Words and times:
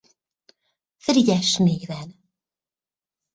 Frigyes 0.97 1.57
néven. 1.57 2.21